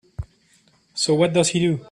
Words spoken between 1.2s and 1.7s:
does he